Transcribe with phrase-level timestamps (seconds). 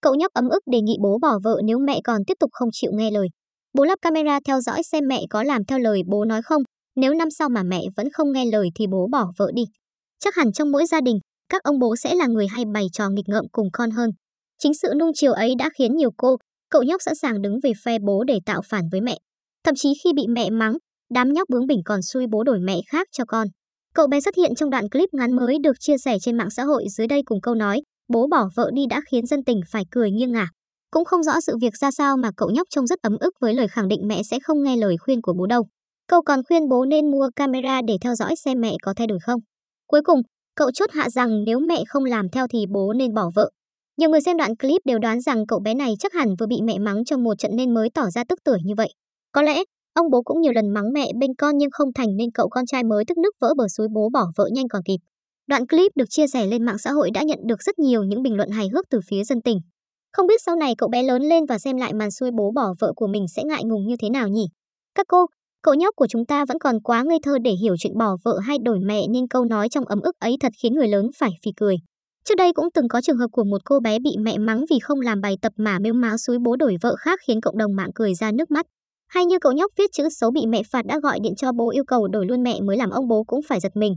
[0.00, 2.68] Cậu nhóc ấm ức đề nghị bố bỏ vợ nếu mẹ còn tiếp tục không
[2.72, 3.28] chịu nghe lời.
[3.72, 6.62] Bố lắp camera theo dõi xem mẹ có làm theo lời bố nói không,
[6.96, 9.62] nếu năm sau mà mẹ vẫn không nghe lời thì bố bỏ vợ đi.
[10.18, 11.18] Chắc hẳn trong mỗi gia đình,
[11.48, 14.10] các ông bố sẽ là người hay bày trò nghịch ngợm cùng con hơn.
[14.58, 16.36] Chính sự nung chiều ấy đã khiến nhiều cô,
[16.70, 19.18] cậu nhóc sẵn sàng đứng về phe bố để tạo phản với mẹ.
[19.64, 20.76] Thậm chí khi bị mẹ mắng,
[21.14, 23.48] đám nhóc bướng bỉnh còn xui bố đổi mẹ khác cho con.
[23.94, 26.64] Cậu bé xuất hiện trong đoạn clip ngắn mới được chia sẻ trên mạng xã
[26.64, 29.84] hội dưới đây cùng câu nói, bố bỏ vợ đi đã khiến dân tình phải
[29.90, 30.48] cười nghiêng ngả.
[30.90, 33.54] Cũng không rõ sự việc ra sao mà cậu nhóc trông rất ấm ức với
[33.54, 35.66] lời khẳng định mẹ sẽ không nghe lời khuyên của bố đâu.
[36.08, 39.18] Cậu còn khuyên bố nên mua camera để theo dõi xem mẹ có thay đổi
[39.22, 39.40] không.
[39.86, 40.20] Cuối cùng,
[40.56, 43.50] cậu chốt hạ rằng nếu mẹ không làm theo thì bố nên bỏ vợ.
[43.96, 46.56] Nhiều người xem đoạn clip đều đoán rằng cậu bé này chắc hẳn vừa bị
[46.62, 48.88] mẹ mắng trong một trận nên mới tỏ ra tức tưởi như vậy.
[49.32, 49.62] Có lẽ,
[49.94, 52.66] ông bố cũng nhiều lần mắng mẹ bên con nhưng không thành nên cậu con
[52.66, 54.96] trai mới tức nức vỡ bờ suối bố bỏ vợ nhanh còn kịp.
[55.50, 58.22] Đoạn clip được chia sẻ lên mạng xã hội đã nhận được rất nhiều những
[58.22, 59.58] bình luận hài hước từ phía dân tình.
[60.12, 62.74] Không biết sau này cậu bé lớn lên và xem lại màn xuôi bố bỏ
[62.80, 64.46] vợ của mình sẽ ngại ngùng như thế nào nhỉ?
[64.94, 65.26] Các cô,
[65.62, 68.38] cậu nhóc của chúng ta vẫn còn quá ngây thơ để hiểu chuyện bỏ vợ
[68.38, 71.30] hay đổi mẹ nên câu nói trong ấm ức ấy thật khiến người lớn phải
[71.44, 71.76] phì cười.
[72.24, 74.78] Trước đây cũng từng có trường hợp của một cô bé bị mẹ mắng vì
[74.78, 77.76] không làm bài tập mà mếu máo suối bố đổi vợ khác khiến cộng đồng
[77.76, 78.66] mạng cười ra nước mắt.
[79.08, 81.70] Hay như cậu nhóc viết chữ xấu bị mẹ phạt đã gọi điện cho bố
[81.70, 83.94] yêu cầu đổi luôn mẹ mới làm ông bố cũng phải giật mình.